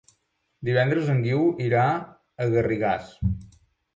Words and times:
Divendres 0.69 1.11
en 1.15 1.19
Guiu 1.25 1.43
irà 1.67 1.83
a 1.97 2.47
Garrigàs. 2.57 3.13